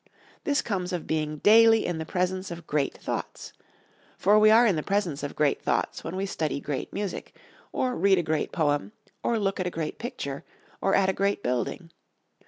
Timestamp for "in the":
1.85-2.07, 4.65-4.81